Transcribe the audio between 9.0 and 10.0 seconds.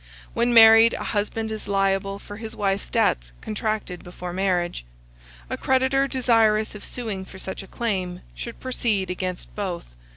against both.